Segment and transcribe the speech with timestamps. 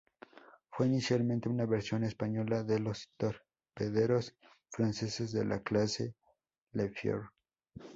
[0.71, 4.33] Fue inicialmente una versión española de los torpederos
[4.71, 6.15] franceses de la clase
[6.71, 7.21] "Le Fier".